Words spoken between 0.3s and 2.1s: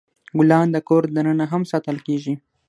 ګلان د کور دننه هم ساتل